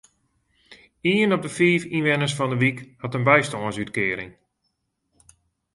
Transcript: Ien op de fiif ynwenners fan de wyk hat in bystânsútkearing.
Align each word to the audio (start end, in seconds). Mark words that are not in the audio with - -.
Ien 1.09 1.33
op 1.35 1.41
de 1.45 1.51
fiif 1.57 1.83
ynwenners 1.97 2.35
fan 2.37 2.51
de 2.53 2.57
wyk 2.63 2.77
hat 3.01 3.15
in 3.17 3.27
bystânsútkearing. 3.27 4.31